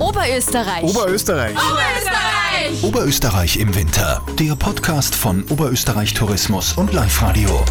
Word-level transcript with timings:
Oberösterreich. 0.00 0.82
Oberösterreich. 0.84 1.54
Oberösterreich. 1.54 2.82
Oberösterreich 2.84 3.56
im 3.58 3.74
Winter. 3.74 4.22
Der 4.38 4.56
Podcast 4.56 5.14
von 5.14 5.44
Oberösterreich 5.50 6.14
Tourismus 6.14 6.72
und 6.72 6.94
Live 6.94 7.20
Radio. 7.20 7.64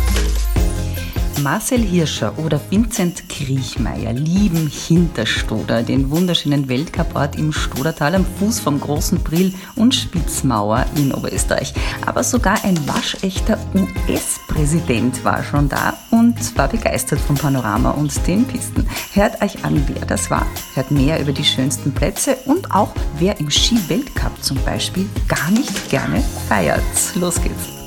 Marcel 1.44 1.82
Hirscher 1.82 2.38
oder 2.38 2.60
Vincent 2.70 3.30
Kriechmeier 3.30 4.14
lieben 4.14 4.68
Hinterstoder, 4.68 5.84
den 5.84 6.10
wunderschönen 6.10 6.68
Weltcuport 6.68 7.38
im 7.38 7.54
Stodertal 7.54 8.16
am 8.16 8.26
Fuß 8.26 8.60
vom 8.60 8.80
Großen 8.80 9.20
Brill 9.20 9.54
und 9.76 9.96
Spitzmauer 9.96 10.86
in 10.96 11.14
Oberösterreich. 11.14 11.74
Aber 12.06 12.24
sogar 12.24 12.64
ein 12.66 12.78
waschechter 12.88 13.58
US-Präsident 13.74 15.24
war 15.24 15.44
schon 15.44 15.70
da 15.70 15.98
und 16.12 16.58
war 16.58 16.68
begeistert 16.68 17.20
vom 17.20 17.38
Panorama 17.38 17.92
und 17.92 18.28
den 18.28 18.46
Pisten. 18.46 18.86
Hört 19.14 19.42
euch 19.42 19.64
an, 19.64 19.82
wer 19.88 20.06
das 20.06 20.30
war. 20.30 20.46
Hört 20.74 20.92
mehr 20.92 21.22
über 21.22 21.32
die 21.32 21.46
schönsten 21.46 21.94
Plätze 21.94 22.36
und 22.46 22.72
auch 22.72 22.94
wer 23.18 23.40
im 23.40 23.50
Ski-Weltcup 23.50 24.44
zum 24.44 24.58
Beispiel 24.64 25.08
gar 25.28 25.52
nicht 25.52 25.90
gerne 25.90 26.22
feiert. 26.48 26.84
Los 27.16 27.42
geht's. 27.42 27.79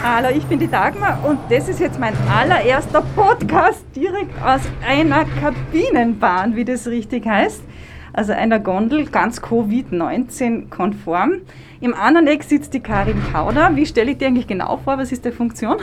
Hallo, 0.00 0.28
ich 0.32 0.44
bin 0.44 0.60
die 0.60 0.68
Dagmar 0.68 1.18
und 1.24 1.40
das 1.50 1.68
ist 1.68 1.80
jetzt 1.80 1.98
mein 1.98 2.14
allererster 2.30 3.02
Podcast 3.16 3.84
direkt 3.96 4.30
aus 4.40 4.60
einer 4.86 5.24
Kabinenbahn, 5.24 6.54
wie 6.54 6.64
das 6.64 6.86
richtig 6.86 7.26
heißt. 7.26 7.60
Also 8.12 8.32
einer 8.32 8.60
Gondel, 8.60 9.06
ganz 9.06 9.40
Covid-19 9.40 10.68
konform. 10.70 11.40
Im 11.80 11.94
anderen 11.94 12.28
Eck 12.28 12.44
sitzt 12.44 12.74
die 12.74 12.80
Karin 12.80 13.20
Kauder. 13.32 13.74
Wie 13.74 13.86
stelle 13.86 14.12
ich 14.12 14.18
dir 14.18 14.28
eigentlich 14.28 14.46
genau 14.46 14.76
vor? 14.76 14.98
Was 14.98 15.10
ist 15.10 15.24
die 15.24 15.32
Funktion? 15.32 15.78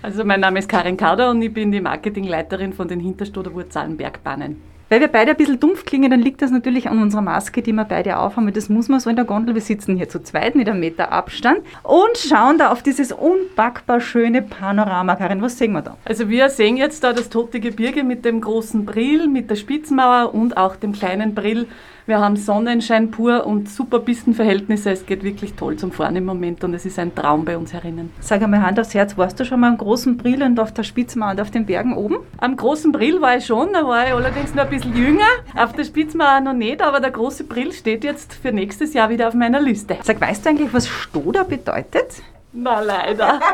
Also 0.00 0.24
mein 0.24 0.38
Name 0.38 0.60
ist 0.60 0.68
Karin 0.68 0.96
Kauder 0.96 1.30
und 1.30 1.42
ich 1.42 1.52
bin 1.52 1.72
die 1.72 1.80
Marketingleiterin 1.80 2.72
von 2.72 2.86
den 2.86 3.00
Hinterstoder 3.00 3.52
Wurzalenbergbahnen. 3.52 4.69
Weil 4.90 4.98
wir 4.98 5.06
beide 5.06 5.30
ein 5.30 5.36
bisschen 5.36 5.60
dumpf 5.60 5.84
klingen, 5.84 6.10
dann 6.10 6.18
liegt 6.18 6.42
das 6.42 6.50
natürlich 6.50 6.88
an 6.88 7.00
unserer 7.00 7.22
Maske, 7.22 7.62
die 7.62 7.72
wir 7.72 7.84
beide 7.84 8.18
aufhaben. 8.18 8.52
Das 8.52 8.68
muss 8.68 8.88
man 8.88 8.98
so 8.98 9.08
in 9.08 9.14
der 9.14 9.24
Gondel. 9.24 9.54
Wir 9.54 9.62
sitzen 9.62 9.94
hier 9.96 10.08
zu 10.08 10.20
zweit 10.20 10.56
mit 10.56 10.68
einem 10.68 10.80
Meter 10.80 11.12
Abstand 11.12 11.60
und 11.84 12.18
schauen 12.18 12.58
da 12.58 12.72
auf 12.72 12.82
dieses 12.82 13.12
unpackbar 13.12 14.00
schöne 14.00 14.42
Panorama. 14.42 15.14
Karin, 15.14 15.42
was 15.42 15.58
sehen 15.58 15.74
wir 15.74 15.82
da? 15.82 15.96
Also 16.04 16.28
wir 16.28 16.48
sehen 16.48 16.76
jetzt 16.76 17.04
da 17.04 17.12
das 17.12 17.28
Tote 17.28 17.60
Gebirge 17.60 18.02
mit 18.02 18.24
dem 18.24 18.40
großen 18.40 18.84
Brill, 18.84 19.28
mit 19.28 19.48
der 19.48 19.54
Spitzmauer 19.54 20.34
und 20.34 20.56
auch 20.56 20.74
dem 20.74 20.90
kleinen 20.90 21.36
Brill. 21.36 21.68
Wir 22.10 22.18
haben 22.18 22.34
Sonnenschein 22.34 23.12
pur 23.12 23.46
und 23.46 23.68
super 23.68 24.00
Pistenverhältnisse. 24.00 24.90
Es 24.90 25.06
geht 25.06 25.22
wirklich 25.22 25.54
toll 25.54 25.76
zum 25.76 25.92
Fahren 25.92 26.16
im 26.16 26.24
Moment 26.24 26.64
und 26.64 26.74
es 26.74 26.84
ist 26.84 26.98
ein 26.98 27.14
Traum 27.14 27.44
bei 27.44 27.56
uns 27.56 27.72
herinnen. 27.72 28.10
Sag 28.18 28.42
einmal 28.42 28.62
Hand 28.62 28.80
aufs 28.80 28.94
Herz, 28.94 29.16
warst 29.16 29.38
du 29.38 29.44
schon 29.44 29.60
mal 29.60 29.68
am 29.68 29.78
großen 29.78 30.16
Brill 30.16 30.42
und 30.42 30.58
auf 30.58 30.74
der 30.74 30.82
Spitzmauer 30.82 31.30
und 31.30 31.40
auf 31.40 31.52
den 31.52 31.66
Bergen 31.66 31.94
oben? 31.96 32.16
Am 32.38 32.56
großen 32.56 32.90
Brill 32.90 33.20
war 33.20 33.36
ich 33.36 33.46
schon, 33.46 33.72
da 33.72 33.86
war 33.86 34.08
ich 34.08 34.12
allerdings 34.12 34.56
noch 34.56 34.64
ein 34.64 34.70
bisschen 34.70 34.79
jünger. 34.84 35.26
Auf 35.56 35.72
der 35.72 35.84
Spitzmauer 35.84 36.40
noch 36.40 36.52
nicht, 36.52 36.82
aber 36.82 37.00
der 37.00 37.10
große 37.10 37.44
Brill 37.44 37.72
steht 37.72 38.04
jetzt 38.04 38.34
für 38.34 38.52
nächstes 38.52 38.94
Jahr 38.94 39.10
wieder 39.10 39.28
auf 39.28 39.34
meiner 39.34 39.60
Liste. 39.60 39.96
Sag, 40.02 40.20
weißt 40.20 40.44
du 40.44 40.50
eigentlich, 40.50 40.72
was 40.72 40.88
Stoder 40.88 41.44
bedeutet? 41.44 42.22
Na 42.52 42.80
leider. 42.80 43.40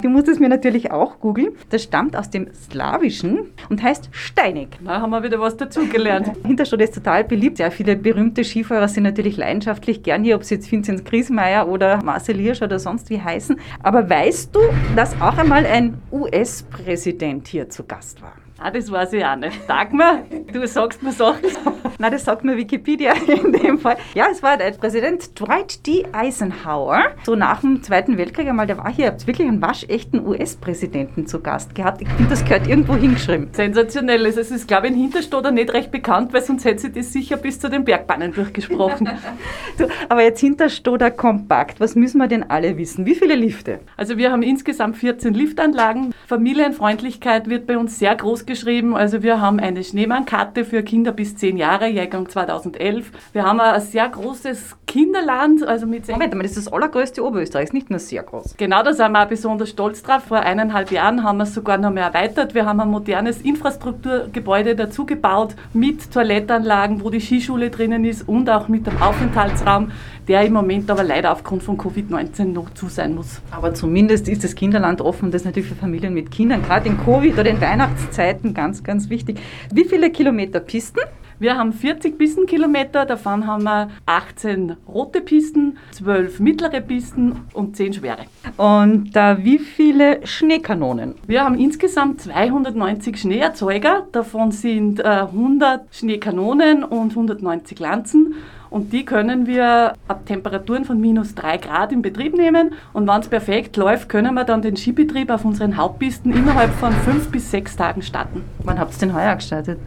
Du 0.00 0.08
musst 0.08 0.28
es 0.28 0.38
mir 0.38 0.48
natürlich 0.48 0.92
auch 0.92 1.18
googeln. 1.18 1.56
Das 1.70 1.82
stammt 1.82 2.14
aus 2.14 2.30
dem 2.30 2.48
Slawischen 2.54 3.50
und 3.68 3.82
heißt 3.82 4.10
steinig. 4.12 4.68
Na, 4.80 5.00
haben 5.00 5.10
wir 5.10 5.24
wieder 5.24 5.40
was 5.40 5.56
dazugelernt. 5.56 6.30
Hinterstadt 6.46 6.82
ist 6.82 6.94
total 6.94 7.24
beliebt. 7.24 7.56
Sehr 7.56 7.72
viele 7.72 7.96
berühmte 7.96 8.44
Skifahrer 8.44 8.86
sind 8.86 9.02
natürlich 9.02 9.36
leidenschaftlich 9.36 10.04
gern 10.04 10.22
hier, 10.22 10.36
ob 10.36 10.44
sie 10.44 10.54
jetzt 10.54 10.70
Vincent 10.70 11.04
Griesmeier 11.04 11.66
oder 11.66 12.00
Marcel 12.04 12.36
Hirsch 12.36 12.62
oder 12.62 12.78
sonst 12.78 13.10
wie 13.10 13.20
heißen. 13.20 13.58
Aber 13.82 14.08
weißt 14.08 14.54
du, 14.54 14.60
dass 14.94 15.20
auch 15.20 15.36
einmal 15.36 15.66
ein 15.66 16.00
US-Präsident 16.12 17.48
hier 17.48 17.68
zu 17.68 17.82
Gast 17.82 18.22
war? 18.22 18.34
Ah, 18.60 18.72
das 18.72 18.90
weiß 18.90 19.12
ich 19.12 19.24
auch 19.24 19.36
nicht. 19.36 19.56
Sag 19.68 19.92
mir, 19.92 20.24
du 20.52 20.66
sagst 20.66 21.00
mir 21.00 21.12
Sachen. 21.12 21.44
Na, 22.00 22.10
das 22.10 22.24
sagt 22.24 22.42
mir 22.44 22.56
Wikipedia 22.56 23.12
in 23.26 23.52
dem 23.52 23.78
Fall. 23.78 23.96
Ja, 24.14 24.26
es 24.32 24.42
war 24.42 24.56
der 24.56 24.72
Präsident 24.72 25.38
Dwight 25.38 25.86
D. 25.86 26.04
Eisenhower. 26.10 27.12
So 27.24 27.36
nach 27.36 27.60
dem 27.60 27.84
Zweiten 27.84 28.18
Weltkrieg 28.18 28.48
einmal, 28.48 28.66
der 28.66 28.78
war 28.78 28.92
hier, 28.92 29.06
habt 29.06 29.24
wirklich 29.28 29.46
einen 29.46 29.62
waschechten 29.62 30.26
US-Präsidenten 30.26 31.28
zu 31.28 31.40
Gast 31.40 31.76
gehabt. 31.76 32.02
Ich 32.02 32.08
finde, 32.08 32.30
das 32.30 32.44
gehört 32.44 32.66
irgendwo 32.66 32.96
hingeschrieben. 32.96 33.48
Sensationell. 33.52 34.26
Also 34.26 34.40
es 34.40 34.50
ist, 34.50 34.66
glaube 34.66 34.88
ich, 34.88 34.92
in 34.92 34.98
Hinterstoder 34.98 35.52
nicht 35.52 35.72
recht 35.72 35.92
bekannt, 35.92 36.32
weil 36.32 36.42
sonst 36.42 36.64
hätte 36.64 36.82
sie 36.82 36.92
das 36.92 37.12
sicher 37.12 37.36
bis 37.36 37.60
zu 37.60 37.70
den 37.70 37.84
Bergbahnen 37.84 38.32
durchgesprochen. 38.32 39.08
du, 39.78 39.86
aber 40.08 40.22
jetzt 40.22 40.40
Hinterstoder 40.40 41.12
kompakt. 41.12 41.78
Was 41.78 41.94
müssen 41.94 42.18
wir 42.18 42.26
denn 42.26 42.50
alle 42.50 42.76
wissen? 42.76 43.06
Wie 43.06 43.14
viele 43.14 43.36
Lifte? 43.36 43.78
Also 43.96 44.16
wir 44.18 44.32
haben 44.32 44.42
insgesamt 44.42 44.96
14 44.96 45.32
Liftanlagen. 45.32 46.12
Familienfreundlichkeit 46.26 47.48
wird 47.48 47.68
bei 47.68 47.78
uns 47.78 48.00
sehr 48.00 48.16
groß 48.16 48.47
geschrieben. 48.48 48.96
Also 48.96 49.22
wir 49.22 49.40
haben 49.40 49.60
eine 49.60 49.84
Schneemannkarte 49.84 50.64
für 50.64 50.82
Kinder 50.82 51.12
bis 51.12 51.36
10 51.36 51.56
Jahre, 51.56 51.86
Jahrgang 51.86 52.28
2011. 52.28 53.12
Wir 53.32 53.44
haben 53.44 53.60
ein 53.60 53.80
sehr 53.80 54.08
großes 54.08 54.74
Kinderland, 54.88 55.62
also 55.64 55.86
mit 55.86 56.08
Moment 56.08 56.34
mal, 56.34 56.42
das 56.42 56.56
ist 56.56 56.66
das 56.66 56.72
allergrößte 56.72 57.24
Oberösterreich, 57.24 57.64
ist 57.64 57.74
nicht 57.74 57.90
nur 57.90 57.98
sehr 57.98 58.22
groß. 58.22 58.54
Genau, 58.56 58.82
da 58.82 58.94
sind 58.94 59.12
wir 59.12 59.22
auch 59.22 59.28
besonders 59.28 59.68
stolz 59.68 60.02
drauf. 60.02 60.24
Vor 60.24 60.40
eineinhalb 60.40 60.90
Jahren 60.90 61.22
haben 61.22 61.36
wir 61.36 61.44
es 61.44 61.54
sogar 61.54 61.76
noch 61.76 61.90
mehr 61.90 62.06
erweitert. 62.06 62.54
Wir 62.54 62.64
haben 62.64 62.80
ein 62.80 62.88
modernes 62.88 63.42
Infrastrukturgebäude 63.42 64.74
dazu 64.74 65.04
gebaut 65.04 65.54
mit 65.74 66.10
Toilettanlagen, 66.10 67.04
wo 67.04 67.10
die 67.10 67.20
Skischule 67.20 67.70
drinnen 67.70 68.04
ist 68.06 68.26
und 68.26 68.48
auch 68.48 68.68
mit 68.68 68.86
dem 68.86 69.00
Aufenthaltsraum, 69.02 69.92
der 70.26 70.42
im 70.42 70.54
Moment 70.54 70.90
aber 70.90 71.04
leider 71.04 71.32
aufgrund 71.32 71.62
von 71.62 71.76
Covid-19 71.76 72.46
noch 72.46 72.72
zu 72.74 72.88
sein 72.88 73.14
muss. 73.14 73.42
Aber 73.50 73.74
zumindest 73.74 74.28
ist 74.28 74.42
das 74.42 74.54
Kinderland 74.54 75.02
offen, 75.02 75.30
das 75.30 75.42
ist 75.42 75.46
natürlich 75.46 75.68
für 75.68 75.74
Familien 75.74 76.14
mit 76.14 76.30
Kindern, 76.30 76.62
gerade 76.62 76.88
in 76.88 76.98
Covid 76.98 77.34
oder 77.34 77.50
in 77.50 77.60
Weihnachtszeiten 77.60 78.37
ganz, 78.54 78.82
ganz 78.82 79.10
wichtig. 79.10 79.40
Wie 79.72 79.84
viele 79.84 80.10
Kilometer 80.10 80.60
Pisten? 80.60 81.00
Wir 81.40 81.56
haben 81.56 81.72
40 81.72 82.18
Pistenkilometer, 82.18 83.06
davon 83.06 83.46
haben 83.46 83.62
wir 83.62 83.90
18 84.06 84.74
rote 84.88 85.20
Pisten, 85.20 85.78
12 85.92 86.40
mittlere 86.40 86.80
Pisten 86.80 87.44
und 87.52 87.76
10 87.76 87.92
schwere. 87.92 88.24
Und 88.56 89.14
äh, 89.14 89.44
wie 89.44 89.60
viele 89.60 90.26
Schneekanonen? 90.26 91.14
Wir 91.28 91.44
haben 91.44 91.56
insgesamt 91.56 92.22
290 92.22 93.20
Schneeerzeuger, 93.20 94.08
davon 94.10 94.50
sind 94.50 94.98
äh, 94.98 95.04
100 95.04 95.94
Schneekanonen 95.94 96.82
und 96.82 97.10
190 97.10 97.78
Lanzen. 97.78 98.34
Und 98.70 98.92
die 98.92 99.04
können 99.04 99.46
wir 99.46 99.94
ab 100.08 100.26
Temperaturen 100.26 100.84
von 100.84 101.00
minus 101.00 101.34
3 101.34 101.56
Grad 101.58 101.92
in 101.92 102.02
Betrieb 102.02 102.36
nehmen. 102.36 102.72
Und 102.92 103.08
wenn 103.08 103.20
es 103.20 103.28
perfekt 103.28 103.76
läuft, 103.76 104.08
können 104.08 104.34
wir 104.34 104.44
dann 104.44 104.62
den 104.62 104.76
Skibetrieb 104.76 105.30
auf 105.30 105.44
unseren 105.44 105.76
Hauptpisten 105.76 106.32
innerhalb 106.32 106.72
von 106.74 106.92
5 106.92 107.30
bis 107.30 107.50
6 107.50 107.76
Tagen 107.76 108.02
starten. 108.02 108.44
Wann 108.64 108.78
habt 108.78 108.94
ihr 108.94 108.98
den 108.98 109.14
heuer 109.14 109.34
gestartet? 109.36 109.78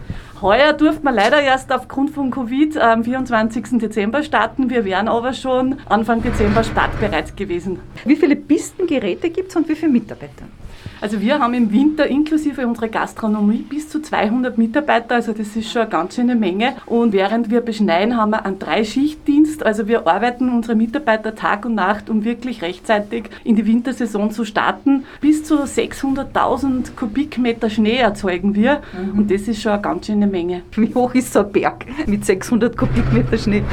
Heuer 0.41 0.73
durften 0.73 1.03
wir 1.03 1.11
leider 1.11 1.39
erst 1.39 1.71
aufgrund 1.71 2.09
von 2.09 2.31
Covid 2.31 2.77
am 2.77 3.03
24. 3.03 3.77
Dezember 3.77 4.23
starten. 4.23 4.71
Wir 4.71 4.85
wären 4.85 5.07
aber 5.07 5.33
schon 5.33 5.77
Anfang 5.87 6.23
Dezember 6.23 6.63
startbereit 6.63 7.37
gewesen. 7.37 7.79
Wie 8.05 8.15
viele 8.15 8.35
Pistengeräte 8.35 9.29
gibt 9.29 9.49
es 9.49 9.55
und 9.55 9.69
wie 9.69 9.75
viele 9.75 9.91
Mitarbeiter? 9.91 10.45
Also 11.01 11.19
wir 11.19 11.39
haben 11.39 11.53
im 11.55 11.71
Winter 11.71 12.05
inklusive 12.05 12.67
unserer 12.67 12.87
Gastronomie 12.87 13.65
bis 13.67 13.89
zu 13.89 14.01
200 14.01 14.57
Mitarbeiter, 14.57 15.15
also 15.15 15.33
das 15.33 15.55
ist 15.55 15.71
schon 15.71 15.81
eine 15.81 15.89
ganz 15.89 16.15
schöne 16.15 16.35
Menge. 16.35 16.73
Und 16.85 17.13
während 17.13 17.49
wir 17.49 17.61
beschneien, 17.61 18.17
haben 18.17 18.31
wir 18.31 18.45
einen 18.45 18.59
Dreischichtdienst, 18.59 19.65
also 19.65 19.87
wir 19.87 20.07
arbeiten 20.07 20.49
unsere 20.49 20.75
Mitarbeiter 20.75 21.33
Tag 21.33 21.65
und 21.65 21.75
Nacht, 21.75 22.09
um 22.09 22.23
wirklich 22.23 22.61
rechtzeitig 22.61 23.29
in 23.43 23.55
die 23.55 23.65
Wintersaison 23.65 24.31
zu 24.31 24.45
starten. 24.45 25.05
Bis 25.21 25.43
zu 25.43 25.55
600.000 25.63 26.95
Kubikmeter 26.95 27.69
Schnee 27.69 27.97
erzeugen 27.97 28.53
wir 28.53 28.81
mhm. 28.93 29.19
und 29.19 29.31
das 29.31 29.47
ist 29.47 29.61
schon 29.61 29.71
eine 29.71 29.81
ganz 29.81 30.05
schöne 30.05 30.27
Menge. 30.27 30.61
Wie 30.75 30.93
hoch 30.93 31.15
ist 31.15 31.33
so 31.33 31.39
ein 31.39 31.51
Berg 31.51 31.85
mit 32.05 32.25
600 32.25 32.77
Kubikmeter 32.77 33.37
Schnee? 33.37 33.63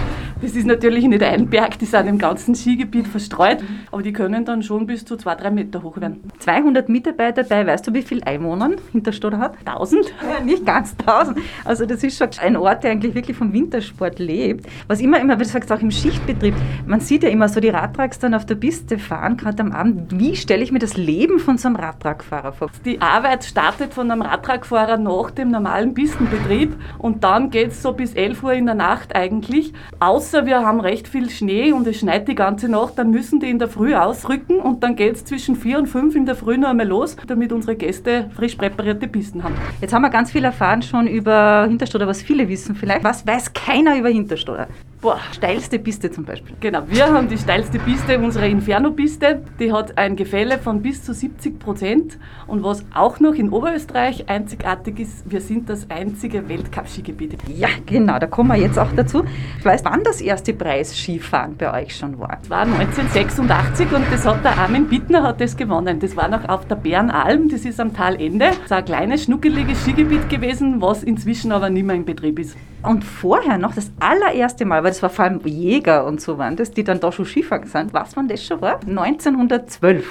Das 0.41 0.53
ist 0.53 0.67
natürlich 0.67 1.05
nicht 1.05 1.23
ein 1.23 1.49
Berg, 1.49 1.81
die 1.81 1.85
sind 1.85 2.07
im 2.07 2.19
ganzen 2.19 2.55
Skigebiet 2.55 3.09
verstreut, 3.09 3.59
aber 3.91 4.03
die 4.03 4.13
können 4.13 4.45
dann 4.45 4.63
schon 4.63 4.87
bis 4.87 5.05
zu 5.05 5.17
2-3 5.17 5.51
Meter 5.51 5.83
hoch 5.83 6.01
werden. 6.01 6.21
200 6.39 6.89
Mitarbeiter 6.99 7.45
dabei, 7.45 7.67
weißt 7.69 7.87
du, 7.87 7.95
wie 7.95 8.03
viel 8.03 8.23
Einwohner 8.25 8.71
Hinterstadt 8.93 9.35
hat? 9.35 9.55
1000? 9.65 10.13
Ja, 10.29 10.45
nicht 10.45 10.67
ganz 10.67 10.95
1000. 10.99 11.39
Also 11.65 11.87
das 11.87 12.03
ist 12.03 12.19
schon 12.19 12.29
ein 12.41 12.57
Ort, 12.57 12.83
der 12.83 12.91
eigentlich 12.91 13.15
wirklich 13.15 13.37
vom 13.37 13.53
Wintersport 13.53 14.19
lebt. 14.19 14.67
Was 14.89 15.01
immer, 15.01 15.21
immer, 15.21 15.37
du 15.37 15.45
sagst, 15.45 15.73
auch 15.73 15.81
im 15.81 15.91
Schichtbetrieb, 15.91 16.55
man 16.87 17.01
sieht 17.01 17.23
ja 17.23 17.31
immer 17.31 17.49
so 17.49 17.61
die 17.61 17.69
Radtraks 17.69 18.19
dann 18.19 18.35
auf 18.35 18.45
der 18.45 18.57
Piste 18.57 18.99
fahren, 18.99 19.37
gerade 19.37 19.63
am 19.63 19.73
Abend. 19.73 20.19
Wie 20.19 20.37
stelle 20.37 20.63
ich 20.63 20.73
mir 20.73 20.81
das 20.81 20.97
Leben 20.97 21.39
von 21.39 21.57
so 21.57 21.69
einem 21.69 21.77
Radtragfahrer 21.77 22.53
vor? 22.53 22.69
Die 22.85 23.01
Arbeit 23.01 23.45
startet 23.45 23.95
von 23.95 24.11
einem 24.11 24.23
Radtragfahrer 24.23 24.99
nach 24.99 25.31
dem 25.31 25.51
normalen 25.51 25.95
Pistenbetrieb 25.95 26.75
und 26.99 27.25
dann 27.25 27.51
geht 27.51 27.69
es 27.69 27.83
so 27.83 27.93
bis 27.93 28.15
11 28.15 28.43
Uhr 28.43 28.53
in 28.53 28.67
der 28.67 28.75
Nacht 28.75 29.15
eigentlich. 29.15 29.73
Außer 30.01 30.47
wir 30.47 30.61
haben 30.61 30.81
recht 30.81 31.09
viel 31.09 31.31
Schnee 31.31 31.73
und 31.73 31.87
es 31.87 31.99
schneit 31.99 32.29
die 32.29 32.35
ganze 32.35 32.69
Nacht, 32.69 32.99
dann 32.99 33.11
müssen 33.11 33.41
die 33.41 33.49
in 33.49 33.59
der 33.59 33.69
Früh 33.69 33.95
ausrücken 33.95 34.57
und 34.57 34.83
dann 34.83 34.97
geht 34.97 35.15
es 35.15 35.25
zwischen 35.25 35.57
4 35.57 35.79
und 35.79 35.87
5 35.87 36.15
in 36.17 36.27
der 36.27 36.35
Früh 36.35 36.59
noch 36.59 36.69
einmal 36.79 36.87
los, 36.87 37.17
damit 37.27 37.53
unsere 37.53 37.77
Gäste 37.77 38.31
frisch 38.35 38.55
präparierte 38.55 39.09
Pisten 39.09 39.43
haben. 39.43 39.55
Jetzt 39.81 39.93
haben 39.93 40.03
wir 40.03 40.11
ganz 40.11 40.31
viel 40.31 40.45
erfahren 40.45 40.83
schon 40.83 41.07
über 41.07 41.67
Hinterstoder, 41.69 42.07
was 42.07 42.23
viele 42.23 42.49
wissen 42.49 42.77
vielleicht. 42.77 43.05
Was 43.05 43.27
weiß 43.27 43.53
keiner 43.53 43.99
über 43.99 44.09
Hinterstoder? 44.09 44.69
Boah. 45.01 45.21
Steilste 45.33 45.79
Piste 45.79 46.11
zum 46.11 46.25
Beispiel. 46.25 46.57
Genau, 46.59 46.83
wir 46.89 47.07
haben 47.07 47.29
die 47.29 47.39
steilste 47.39 47.79
Piste, 47.79 48.19
unsere 48.19 48.49
Inferno-Piste. 48.49 49.43
Die 49.61 49.73
hat 49.73 49.97
ein 49.97 50.17
Gefälle 50.17 50.59
von 50.59 50.83
bis 50.83 51.05
zu 51.05 51.15
70 51.15 51.61
Prozent. 51.61 52.19
Und 52.49 52.65
was 52.65 52.85
auch 52.93 53.21
noch 53.21 53.35
in 53.35 53.51
Oberösterreich 53.51 54.29
einzigartig 54.29 54.99
ist, 54.99 55.31
wir 55.31 55.41
sind 55.41 55.71
das 55.71 55.89
einzige 55.89 56.49
Weltcup-Skigebiet. 56.49 57.39
Ja, 57.55 57.69
genau, 57.87 58.19
da 58.19 58.27
kommen 58.27 58.49
wir 58.49 58.57
jetzt 58.57 58.77
auch 58.77 58.91
dazu. 58.97 59.23
Ich 59.61 59.65
weiß, 59.65 59.85
wann 59.85 60.03
das 60.03 60.21
erste 60.21 60.53
Preisskifahren 60.53 61.57
bei 61.57 61.83
euch 61.85 61.95
schon 61.97 62.19
war. 62.19 62.39
Das 62.41 62.51
war 62.51 62.63
1986 62.63 63.93
und 63.93 64.05
das 64.11 64.27
hat 64.27 64.45
der 64.45 64.59
Armin 64.59 64.89
Bittner 64.89 65.23
hat 65.23 65.41
das 65.41 65.57
gewonnen. 65.57 66.01
Das 66.01 66.17
war 66.17 66.29
noch 66.29 66.49
auf 66.49 66.67
der 66.67 66.75
Bärenalm, 66.75 67.49
das 67.49 67.65
ist 67.65 67.79
am 67.79 67.95
Talende. 67.95 68.47
Das 68.47 68.59
ist 68.65 68.73
ein 68.73 68.85
kleines, 68.85 69.25
schnuckeliges 69.25 69.81
Skigebiet 69.85 70.29
gewesen, 70.29 70.81
was 70.81 71.05
inzwischen 71.05 71.53
aber 71.53 71.71
nicht 71.71 71.87
mehr 71.87 71.95
in 71.95 72.05
Betrieb 72.05 72.41
ist. 72.41 72.57
Und 72.83 73.03
vorher 73.03 73.59
noch 73.59 73.75
das 73.75 73.91
allererste 73.99 74.65
Mal, 74.65 74.85
weil 74.85 74.91
das 74.91 75.03
war 75.03 75.11
vor 75.11 75.25
allem 75.25 75.41
Jäger 75.45 76.07
und 76.07 76.21
so 76.21 76.39
waren 76.39 76.55
das, 76.55 76.71
die 76.71 76.85
dann 76.85 77.01
da 77.01 77.11
schon 77.11 77.25
Skifahren 77.25 77.67
sind. 77.67 77.93
Was 77.93 78.17
wann 78.17 78.29
das 78.29 78.45
schon 78.45 78.61
war? 78.61 78.81
1912. 78.87 80.05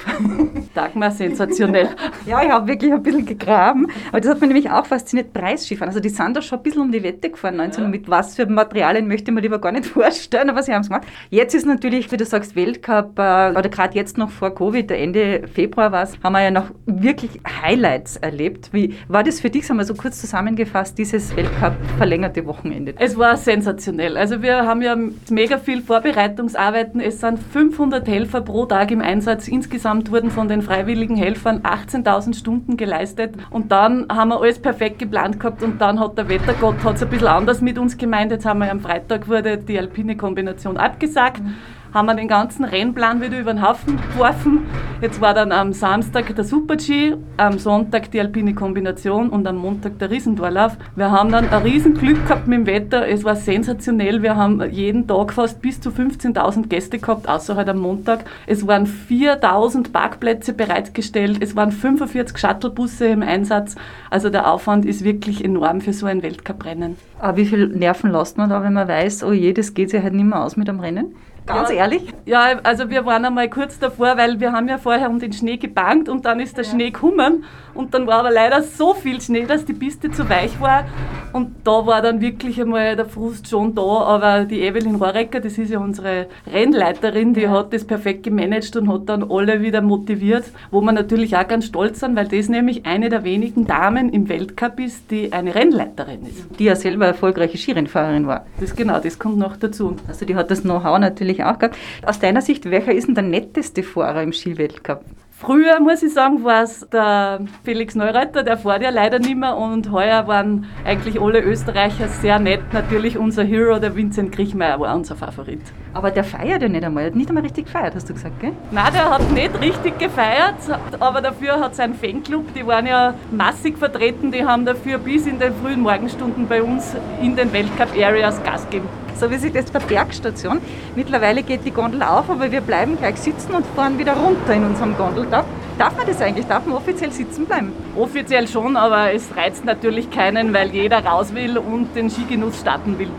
Dagmar, 0.73 1.11
sensationell. 1.11 1.89
ja, 2.25 2.43
ich 2.43 2.51
habe 2.51 2.67
wirklich 2.67 2.91
ein 2.91 3.01
bisschen 3.01 3.25
gegraben. 3.25 3.87
Aber 4.09 4.19
das 4.19 4.29
hat 4.29 4.41
mich 4.41 4.49
nämlich 4.49 4.69
auch 4.69 4.85
fasziniert, 4.85 5.31
Preisskifahren. 5.33 5.89
Also 5.89 6.01
die 6.01 6.09
sind 6.09 6.35
da 6.35 6.41
schon 6.41 6.59
ein 6.59 6.63
bisschen 6.63 6.81
um 6.81 6.91
die 6.91 7.01
Wette 7.03 7.29
gefahren 7.29 7.55
19 7.55 7.83
ja. 7.83 7.89
mit 7.89 8.09
was 8.09 8.35
für 8.35 8.45
Materialien 8.45 9.07
möchte 9.07 9.31
man 9.31 9.43
lieber 9.43 9.59
gar 9.59 9.71
nicht 9.71 9.85
vorstellen, 9.87 10.49
aber 10.49 10.61
sie 10.61 10.73
haben 10.73 10.81
es 10.81 10.89
gemacht. 10.89 11.07
Jetzt 11.29 11.55
ist 11.55 11.65
natürlich, 11.65 12.11
wie 12.11 12.17
du 12.17 12.25
sagst, 12.25 12.55
Weltcup, 12.55 13.17
äh, 13.17 13.51
oder 13.51 13.69
gerade 13.69 13.95
jetzt 13.95 14.17
noch 14.17 14.29
vor 14.29 14.53
Covid, 14.53 14.91
Ende 14.91 15.47
Februar 15.47 15.91
war 15.91 16.03
es, 16.03 16.17
haben 16.21 16.33
wir 16.33 16.43
ja 16.43 16.51
noch 16.51 16.71
wirklich 16.85 17.39
Highlights 17.61 18.17
erlebt. 18.17 18.69
Wie 18.73 18.95
war 19.07 19.23
das 19.23 19.39
für 19.39 19.49
dich, 19.49 19.65
sagen 19.65 19.79
wir 19.79 19.85
so 19.85 19.95
kurz 19.95 20.19
zusammengefasst, 20.19 20.97
dieses 20.97 21.35
Weltcup 21.35 21.73
verlängerte 21.97 22.45
Wochenende? 22.57 22.93
Es 22.97 23.17
war 23.17 23.37
sensationell. 23.37 24.17
Also 24.17 24.41
wir 24.41 24.65
haben 24.65 24.81
ja 24.81 24.95
mega 25.29 25.57
viel 25.57 25.81
Vorbereitungsarbeiten. 25.81 26.99
Es 26.99 27.19
sind 27.21 27.39
500 27.39 28.07
Helfer 28.07 28.41
pro 28.41 28.65
Tag 28.65 28.91
im 28.91 29.01
Einsatz. 29.01 29.47
Insgesamt 29.47 30.11
wurden 30.11 30.31
von 30.31 30.47
den 30.47 30.61
freiwilligen 30.61 31.15
Helfern 31.15 31.61
18.000 31.61 32.35
Stunden 32.37 32.77
geleistet. 32.77 33.35
Und 33.49 33.71
dann 33.71 34.07
haben 34.11 34.29
wir 34.29 34.41
alles 34.41 34.59
perfekt 34.59 34.99
geplant 34.99 35.39
gehabt 35.39 35.63
und 35.63 35.81
dann 35.81 35.99
hat 35.99 36.17
der 36.17 36.29
Wettergott 36.29 36.83
hat's 36.83 37.03
ein 37.03 37.09
bisschen 37.09 37.27
anders 37.27 37.61
mit 37.61 37.77
uns 37.77 37.97
gemeint. 37.97 38.31
Jetzt 38.31 38.45
haben 38.45 38.59
wir 38.59 38.71
am 38.71 38.79
Freitag 38.79 39.27
wurde 39.27 39.57
die 39.57 39.77
alpine 39.77 40.17
Kombination 40.17 40.77
abgesagt. 40.77 41.43
Mhm 41.43 41.55
haben 41.93 42.05
wir 42.07 42.15
den 42.15 42.27
ganzen 42.27 42.65
Rennplan 42.65 43.21
wieder 43.21 43.39
über 43.39 43.53
den 43.53 43.67
Haufen 43.67 43.99
geworfen. 44.13 44.65
Jetzt 45.01 45.21
war 45.21 45.33
dann 45.33 45.51
am 45.51 45.73
Samstag 45.73 46.35
der 46.35 46.43
Super-G, 46.43 47.15
am 47.37 47.59
Sonntag 47.59 48.09
die 48.11 48.19
alpine 48.19 48.55
Kombination 48.55 49.29
und 49.29 49.47
am 49.47 49.57
Montag 49.57 49.99
der 49.99 50.09
Riesentorlauf. 50.09 50.75
Wir 50.95 51.11
haben 51.11 51.31
dann 51.31 51.47
ein 51.49 51.61
Riesenglück 51.61 52.27
gehabt 52.27 52.47
mit 52.47 52.59
dem 52.59 52.65
Wetter. 52.65 53.07
Es 53.07 53.23
war 53.23 53.35
sensationell. 53.35 54.23
Wir 54.23 54.35
haben 54.35 54.61
jeden 54.71 55.07
Tag 55.07 55.33
fast 55.33 55.61
bis 55.61 55.79
zu 55.79 55.91
15.000 55.91 56.67
Gäste 56.67 56.97
gehabt, 56.97 57.29
außer 57.29 57.55
halt 57.55 57.69
am 57.69 57.77
Montag. 57.77 58.25
Es 58.47 58.65
waren 58.65 58.87
4.000 58.87 59.91
Parkplätze 59.91 60.53
bereitgestellt. 60.53 61.37
Es 61.41 61.55
waren 61.55 61.71
45 61.71 62.37
Shuttlebusse 62.37 63.07
im 63.07 63.21
Einsatz. 63.21 63.75
Also 64.09 64.29
der 64.29 64.51
Aufwand 64.51 64.85
ist 64.85 65.03
wirklich 65.03 65.45
enorm 65.45 65.81
für 65.81 65.93
so 65.93 66.07
ein 66.07 66.23
Weltcuprennen. 66.23 66.95
Aber 67.19 67.37
wie 67.37 67.45
viel 67.45 67.67
Nerven 67.67 68.11
lässt 68.11 68.37
man 68.37 68.49
da, 68.49 68.63
wenn 68.63 68.73
man 68.73 68.87
weiß, 68.87 69.23
oh 69.23 69.31
je, 69.31 69.53
das 69.53 69.73
geht 69.73 69.91
sich 69.91 70.01
halt 70.01 70.13
nicht 70.13 70.25
mehr 70.25 70.43
aus 70.43 70.57
mit 70.57 70.67
dem 70.67 70.79
Rennen? 70.79 71.15
Ganz 71.47 71.69
ja, 71.69 71.75
ehrlich? 71.75 72.13
Ja, 72.25 72.59
also 72.63 72.89
wir 72.89 73.05
waren 73.05 73.23
einmal 73.23 73.49
kurz 73.49 73.79
davor, 73.79 74.17
weil 74.17 74.39
wir 74.39 74.51
haben 74.51 74.67
ja 74.67 74.77
vorher 74.77 75.09
um 75.09 75.19
den 75.19 75.31
Schnee 75.31 75.57
gebankt 75.57 76.09
und 76.09 76.25
dann 76.25 76.39
ist 76.39 76.57
der 76.57 76.65
ja. 76.65 76.71
Schnee 76.71 76.91
gekommen 76.91 77.45
und 77.77 77.93
dann 77.93 78.07
war 78.07 78.19
aber 78.19 78.31
leider 78.31 78.63
so 78.63 78.93
viel 78.93 79.21
Schnee, 79.21 79.45
dass 79.45 79.65
die 79.65 79.73
Piste 79.73 80.09
zu 80.11 80.27
weich 80.29 80.59
war 80.59 80.85
und 81.33 81.55
da 81.63 81.85
war 81.85 82.01
dann 82.01 82.21
wirklich 82.21 82.59
einmal 82.59 82.95
der 82.95 83.05
Frust 83.05 83.47
schon 83.47 83.75
da, 83.75 83.81
aber 83.81 84.45
die 84.45 84.61
Evelyn 84.61 84.95
Rohrecker, 84.95 85.39
das 85.39 85.57
ist 85.57 85.69
ja 85.69 85.79
unsere 85.79 86.27
Rennleiterin, 86.51 87.33
die 87.33 87.47
hat 87.47 87.73
das 87.73 87.85
perfekt 87.85 88.23
gemanagt 88.23 88.75
und 88.75 88.91
hat 88.91 89.07
dann 89.07 89.29
alle 89.29 89.61
wieder 89.61 89.81
motiviert, 89.81 90.45
wo 90.71 90.81
wir 90.81 90.91
natürlich 90.91 91.37
auch 91.37 91.47
ganz 91.47 91.65
stolz 91.65 91.99
sind, 91.99 92.15
weil 92.15 92.27
das 92.27 92.49
nämlich 92.49 92.85
eine 92.85 93.09
der 93.09 93.23
wenigen 93.23 93.67
Damen 93.67 94.09
im 94.09 94.27
Weltcup 94.29 94.79
ist, 94.79 95.11
die 95.11 95.31
eine 95.31 95.53
Rennleiterin 95.53 96.25
ist. 96.25 96.59
Die 96.59 96.65
ja 96.65 96.75
selber 96.75 97.05
erfolgreiche 97.05 97.57
Skirennfahrerin 97.57 98.27
war. 98.27 98.45
Das 98.59 98.75
genau, 98.75 98.99
das 98.99 99.19
kommt 99.19 99.37
noch 99.37 99.55
dazu. 99.57 99.95
Also 100.07 100.25
die 100.25 100.35
hat 100.35 100.49
das 100.49 100.63
Know-how 100.63 100.99
natürlich 100.99 101.27
natürlich 101.27 101.43
auch 101.43 101.59
gehabt. 101.59 101.77
Aus 102.05 102.19
deiner 102.19 102.41
Sicht, 102.41 102.69
welcher 102.69 102.93
ist 102.93 103.07
denn 103.07 103.15
der 103.15 103.23
netteste 103.23 103.83
Fahrer 103.83 104.23
im 104.23 104.33
Skiweltcup? 104.33 105.03
Früher, 105.39 105.79
muss 105.79 106.01
ich 106.01 106.15
sagen, 106.15 106.43
war 106.43 106.63
es 106.63 106.79
der 106.91 107.41
Felix 107.63 107.93
Neureuther, 107.93 108.41
der 108.41 108.57
fährt 108.57 108.81
ja 108.81 108.89
leider 108.89 109.19
nicht 109.19 109.35
mehr 109.35 109.55
und 109.55 109.91
heuer 109.91 110.27
waren 110.27 110.65
eigentlich 110.83 111.21
alle 111.21 111.41
Österreicher 111.41 112.07
sehr 112.07 112.39
nett. 112.39 112.61
Natürlich 112.73 113.19
unser 113.19 113.43
Hero, 113.43 113.77
der 113.77 113.95
Vincent 113.95 114.31
Kriechmeier, 114.31 114.79
war 114.79 114.95
unser 114.95 115.15
Favorit. 115.15 115.61
Aber 115.97 116.11
der 116.11 116.23
feiert 116.23 116.61
ja 116.61 116.69
nicht 116.69 116.83
einmal, 116.83 117.05
er 117.05 117.07
hat 117.07 117.15
nicht 117.15 117.27
einmal 117.27 117.41
richtig 117.41 117.65
gefeiert, 117.65 117.95
hast 117.95 118.07
du 118.07 118.13
gesagt, 118.13 118.39
gell? 118.39 118.51
Nein, 118.69 118.93
der 118.93 119.09
hat 119.09 119.31
nicht 119.31 119.59
richtig 119.59 119.97
gefeiert, 119.97 120.53
aber 120.99 121.21
dafür 121.21 121.59
hat 121.59 121.75
sein 121.75 121.95
Fanclub, 121.95 122.53
die 122.53 122.67
waren 122.67 122.85
ja 122.85 123.15
massig 123.31 123.79
vertreten, 123.79 124.31
die 124.31 124.45
haben 124.45 124.63
dafür 124.63 124.99
bis 124.99 125.25
in 125.25 125.39
den 125.39 125.55
frühen 125.55 125.81
Morgenstunden 125.81 126.47
bei 126.47 126.61
uns 126.61 126.95
in 127.19 127.35
den 127.35 127.51
Weltcup-Areas 127.51 128.43
Gas 128.43 128.65
gegeben 128.65 128.87
so 129.19 129.31
wie 129.31 129.37
sich 129.37 129.51
das 129.51 129.71
bei 129.71 129.79
Bergstation. 129.79 130.59
Mittlerweile 130.95 131.41
geht 131.41 131.65
die 131.65 131.71
Gondel 131.71 132.03
auf, 132.03 132.29
aber 132.29 132.51
wir 132.51 132.61
bleiben 132.61 132.99
gleich 132.99 133.15
sitzen 133.15 133.55
und 133.55 133.65
fahren 133.75 133.97
wieder 133.97 134.13
runter 134.13 134.53
in 134.53 134.63
unserem 134.63 134.95
Gondeldach. 134.95 135.45
Darf 135.79 135.97
man 135.97 136.05
das 136.05 136.21
eigentlich? 136.21 136.45
Darf 136.45 136.67
man 136.67 136.77
offiziell 136.77 137.11
sitzen 137.11 137.47
bleiben? 137.47 137.71
Offiziell 137.95 138.47
schon, 138.47 138.77
aber 138.77 139.11
es 139.13 139.35
reizt 139.35 139.65
natürlich 139.65 140.11
keinen, 140.11 140.53
weil 140.53 140.69
jeder 140.69 141.03
raus 141.03 141.33
will 141.33 141.57
und 141.57 141.95
den 141.95 142.11
Skigenuss 142.11 142.59
starten 142.59 142.99
will. 142.99 143.09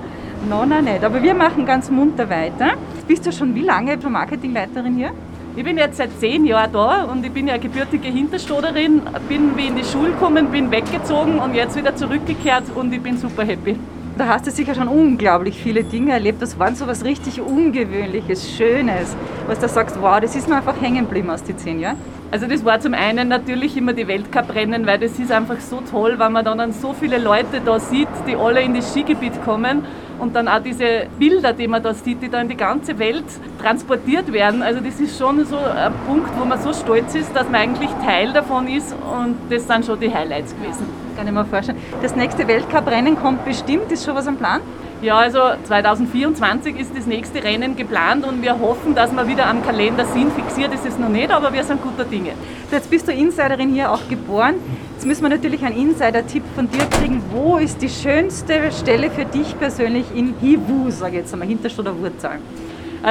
Nein, 0.46 0.68
nein, 0.68 0.84
nicht. 0.84 1.04
Aber 1.04 1.22
wir 1.22 1.34
machen 1.34 1.66
ganz 1.66 1.90
munter 1.90 2.30
weiter. 2.30 2.72
Bist 3.06 3.26
du 3.26 3.32
schon 3.32 3.54
wie 3.54 3.62
lange 3.62 3.96
Marketingleiterin 3.96 4.96
hier? 4.96 5.10
Ich 5.56 5.64
bin 5.64 5.76
jetzt 5.76 5.96
seit 5.96 6.10
zehn 6.20 6.44
Jahren 6.46 6.72
da 6.72 7.04
und 7.04 7.26
ich 7.26 7.32
bin 7.32 7.48
ja 7.48 7.56
gebürtige 7.56 8.06
Hinterstoderin, 8.06 9.02
bin 9.28 9.56
wie 9.56 9.66
in 9.66 9.74
die 9.74 9.84
Schule 9.84 10.12
gekommen, 10.12 10.52
bin 10.52 10.70
weggezogen 10.70 11.40
und 11.40 11.54
jetzt 11.54 11.76
wieder 11.76 11.96
zurückgekehrt 11.96 12.64
und 12.76 12.92
ich 12.92 13.02
bin 13.02 13.18
super 13.18 13.44
happy. 13.44 13.76
Da 14.16 14.28
hast 14.28 14.46
du 14.46 14.52
sicher 14.52 14.74
schon 14.74 14.86
unglaublich 14.86 15.60
viele 15.60 15.82
Dinge 15.82 16.12
erlebt. 16.12 16.40
Das 16.40 16.58
waren 16.58 16.76
so 16.76 16.86
was 16.86 17.04
richtig 17.04 17.40
Ungewöhnliches, 17.40 18.50
Schönes, 18.56 19.16
was 19.48 19.58
du 19.58 19.68
sagst, 19.68 20.00
wow, 20.00 20.20
das 20.20 20.36
ist 20.36 20.48
mir 20.48 20.56
einfach 20.56 20.80
hängen 20.80 21.04
geblieben 21.04 21.30
aus 21.30 21.42
den 21.42 21.58
zehn 21.58 21.80
Jahren. 21.80 21.96
Also 22.30 22.46
das 22.46 22.62
war 22.62 22.78
zum 22.78 22.92
einen 22.92 23.28
natürlich 23.28 23.74
immer 23.74 23.94
die 23.94 24.06
Weltcuprennen, 24.06 24.86
weil 24.86 24.98
das 24.98 25.18
ist 25.18 25.32
einfach 25.32 25.60
so 25.60 25.80
toll, 25.90 26.18
weil 26.18 26.28
man 26.28 26.44
dann 26.44 26.72
so 26.72 26.92
viele 26.92 27.16
Leute 27.16 27.62
da 27.64 27.80
sieht, 27.80 28.08
die 28.26 28.36
alle 28.36 28.60
in 28.60 28.74
das 28.74 28.92
Skigebiet 28.92 29.42
kommen 29.46 29.82
und 30.18 30.36
dann 30.36 30.46
auch 30.46 30.62
diese 30.62 31.06
Bilder, 31.18 31.54
die 31.54 31.66
man 31.66 31.82
da 31.82 31.94
sieht, 31.94 32.20
die 32.20 32.28
da 32.28 32.42
in 32.42 32.48
die 32.50 32.56
ganze 32.56 32.98
Welt 32.98 33.24
transportiert 33.62 34.30
werden. 34.30 34.62
Also 34.62 34.80
das 34.80 35.00
ist 35.00 35.18
schon 35.18 35.42
so 35.46 35.56
ein 35.56 35.92
Punkt, 36.06 36.28
wo 36.38 36.44
man 36.44 36.60
so 36.60 36.74
stolz 36.74 37.14
ist, 37.14 37.34
dass 37.34 37.44
man 37.44 37.62
eigentlich 37.62 37.90
Teil 38.04 38.30
davon 38.34 38.68
ist 38.68 38.92
und 38.92 39.36
das 39.48 39.66
sind 39.66 39.86
schon 39.86 39.98
die 39.98 40.12
Highlights 40.12 40.54
gewesen. 40.54 40.86
Kann 41.16 41.26
ich 41.26 41.32
mir 41.32 41.46
vorstellen. 41.46 41.78
Das 42.02 42.14
nächste 42.14 42.46
Weltcuprennen 42.46 43.16
kommt 43.16 43.46
bestimmt, 43.46 43.90
ist 43.90 44.04
schon 44.04 44.14
was 44.14 44.26
am 44.26 44.36
Plan? 44.36 44.60
Ja, 45.00 45.18
also 45.18 45.38
2024 45.62 46.76
ist 46.76 46.90
das 46.96 47.06
nächste 47.06 47.44
Rennen 47.44 47.76
geplant 47.76 48.26
und 48.26 48.42
wir 48.42 48.58
hoffen, 48.58 48.96
dass 48.96 49.12
wir 49.12 49.28
wieder 49.28 49.46
am 49.46 49.64
Kalender 49.64 50.04
sind. 50.04 50.32
Fixiert 50.32 50.74
ist 50.74 50.84
es 50.84 50.98
noch 50.98 51.08
nicht, 51.08 51.30
aber 51.30 51.52
wir 51.52 51.62
sind 51.62 51.80
guter 51.80 52.04
Dinge. 52.04 52.32
Jetzt 52.72 52.90
bist 52.90 53.06
du 53.06 53.12
Insiderin 53.12 53.72
hier 53.72 53.92
auch 53.92 54.08
geboren. 54.08 54.56
Jetzt 54.94 55.06
müssen 55.06 55.22
wir 55.22 55.28
natürlich 55.28 55.64
einen 55.64 55.76
Insider-Tipp 55.76 56.42
von 56.56 56.68
dir 56.68 56.84
kriegen. 56.86 57.22
Wo 57.30 57.58
ist 57.58 57.80
die 57.80 57.88
schönste 57.88 58.72
Stelle 58.72 59.08
für 59.12 59.24
dich 59.24 59.56
persönlich 59.56 60.06
in 60.16 60.34
Hivu, 60.40 60.90
sage 60.90 61.12
ich 61.12 61.18
jetzt 61.18 61.32
einmal, 61.32 61.46
Hinterstadt 61.46 61.86
oder 61.86 61.96
Wurzal? 61.96 62.40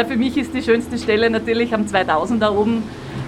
Für 0.07 0.15
mich 0.15 0.37
ist 0.37 0.53
die 0.53 0.61
schönste 0.61 0.97
Stelle 0.97 1.29
natürlich 1.29 1.73
am 1.73 1.87
2000 1.87 2.41
da 2.41 2.51
oben. 2.51 2.83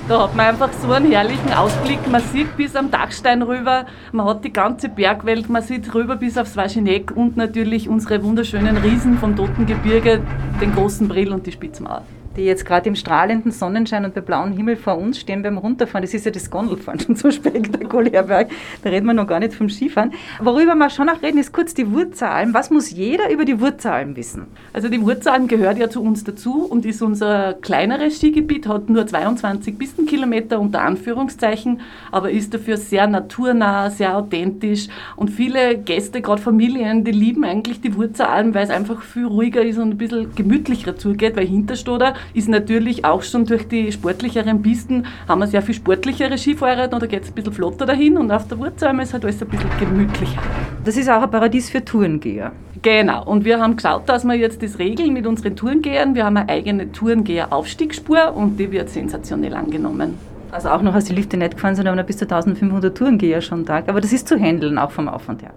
Da 0.07 0.23
hat 0.23 0.35
man 0.35 0.47
einfach 0.47 0.69
so 0.73 0.91
einen 0.91 1.11
herrlichen 1.11 1.53
Ausblick. 1.53 1.99
Man 2.09 2.21
sieht 2.21 2.57
bis 2.57 2.75
am 2.75 2.89
Dachstein 2.91 3.41
rüber, 3.43 3.85
man 4.11 4.25
hat 4.25 4.43
die 4.43 4.51
ganze 4.51 4.89
Bergwelt, 4.89 5.49
man 5.49 5.61
sieht 5.61 5.93
rüber 5.93 6.15
bis 6.15 6.37
aufs 6.37 6.57
Wascheneck 6.57 7.11
und 7.15 7.37
natürlich 7.37 7.87
unsere 7.87 8.23
wunderschönen 8.23 8.77
Riesen 8.77 9.17
vom 9.19 9.35
Totengebirge, 9.35 10.21
den 10.61 10.73
großen 10.73 11.07
Brill 11.07 11.31
und 11.31 11.45
die 11.45 11.51
Spitzmauer 11.51 12.03
die 12.36 12.43
jetzt 12.43 12.65
gerade 12.65 12.88
im 12.88 12.95
strahlenden 12.95 13.51
Sonnenschein 13.51 14.05
und 14.05 14.13
bei 14.13 14.21
blauem 14.21 14.53
Himmel 14.53 14.75
vor 14.75 14.98
uns 14.98 15.19
stehen 15.19 15.41
beim 15.41 15.57
Runterfahren. 15.57 16.03
Das 16.03 16.13
ist 16.13 16.25
ja 16.25 16.31
das 16.31 16.50
Gondelfahren 16.50 17.00
schon 17.00 17.15
so 17.15 17.31
spektakulär. 17.31 18.24
Da 18.24 18.89
reden 18.89 19.05
wir 19.05 19.13
noch 19.13 19.27
gar 19.27 19.39
nicht 19.39 19.53
vom 19.53 19.69
Skifahren. 19.69 20.13
Worüber 20.41 20.75
wir 20.75 20.89
schon 20.89 21.07
noch 21.07 21.21
reden, 21.21 21.38
ist 21.38 21.51
kurz 21.51 21.74
die 21.74 21.91
Wurzalm. 21.91 22.53
Was 22.53 22.69
muss 22.69 22.91
jeder 22.91 23.31
über 23.31 23.45
die 23.45 23.59
Wurzalm 23.59 24.15
wissen? 24.15 24.48
Also 24.74 24.89
die 24.89 25.01
Wurzalm 25.01 25.48
gehört 25.48 25.77
ja 25.77 25.89
zu 25.89 26.01
uns 26.01 26.24
dazu 26.24 26.65
und 26.65 26.86
ist 26.86 27.01
unser 27.01 27.53
kleineres 27.53 28.17
Skigebiet, 28.17 28.67
hat 28.67 28.89
nur 28.89 29.07
22 29.07 29.77
Pistenkilometer 29.77 30.59
unter 30.59 30.81
Anführungszeichen, 30.81 31.81
aber 32.12 32.31
ist 32.31 32.53
dafür 32.53 32.77
sehr 32.77 33.07
naturnah, 33.07 33.89
sehr 33.89 34.15
authentisch 34.15 34.88
und 35.15 35.29
viele 35.29 35.77
Gäste, 35.77 36.21
gerade 36.21 36.41
Familien, 36.41 37.03
die 37.03 37.12
lieben 37.12 37.43
eigentlich 37.43 37.81
die 37.81 37.95
Wurzalm, 37.95 38.53
weil 38.53 38.63
es 38.63 38.69
einfach 38.69 39.01
viel 39.01 39.25
ruhiger 39.25 39.62
ist 39.62 39.77
und 39.77 39.91
ein 39.91 39.98
bisschen 39.98 40.36
gemütlicher 40.36 40.95
zugeht, 40.95 41.36
weil 41.36 41.48
Hinterstoder 41.48 42.13
ist 42.33 42.49
natürlich 42.49 43.05
auch 43.05 43.21
schon 43.23 43.45
durch 43.45 43.67
die 43.67 43.91
sportlicheren 43.91 44.61
Pisten, 44.61 45.05
haben 45.27 45.39
wir 45.39 45.47
sehr 45.47 45.61
viel 45.61 45.75
sportlichere 45.75 46.38
Skifahrer, 46.38 46.88
da 46.88 46.99
geht 47.05 47.23
es 47.23 47.29
ein 47.29 47.35
bisschen 47.35 47.53
flotter 47.53 47.85
dahin 47.85 48.17
und 48.17 48.31
auf 48.31 48.47
der 48.47 48.59
Wurzelheim 48.59 48.99
ist 48.99 49.13
halt 49.13 49.23
alles 49.25 49.41
ein 49.41 49.47
bisschen 49.47 49.69
gemütlicher. 49.79 50.41
Das 50.83 50.97
ist 50.97 51.09
auch 51.09 51.21
ein 51.21 51.31
Paradies 51.31 51.69
für 51.69 51.83
Tourengeher. 51.83 52.51
Genau, 52.81 53.25
und 53.25 53.43
wir 53.43 53.59
haben 53.59 53.75
geschaut, 53.75 54.07
dass 54.07 54.23
wir 54.23 54.35
jetzt 54.35 54.63
das 54.63 54.79
regeln 54.79 55.11
mit 55.11 55.27
unseren 55.27 55.55
Tourengehern. 55.55 56.15
Wir 56.15 56.25
haben 56.25 56.38
eine 56.38 56.47
eigene 56.47 56.91
Tourengeher-Aufstiegsspur 56.91 58.33
und 58.33 58.57
die 58.57 58.71
wird 58.71 58.89
sensationell 58.89 59.53
angenommen. 59.53 60.13
Also 60.51 60.69
auch 60.69 60.81
noch, 60.81 60.93
als 60.93 61.05
die 61.05 61.13
Lifte 61.13 61.38
nicht 61.38 61.55
gefahren 61.55 61.75
sind, 61.75 61.88
haben 61.88 61.97
wir 61.97 62.03
bis 62.03 62.17
zu 62.17 62.25
1500 62.25 62.97
Tourengeher 62.97 63.41
schon 63.41 63.65
da. 63.65 63.83
Aber 63.85 64.01
das 64.01 64.13
ist 64.13 64.27
zu 64.27 64.39
handeln, 64.39 64.77
auch 64.77 64.91
vom 64.91 65.09
Aufwand 65.09 65.41
her. 65.41 65.51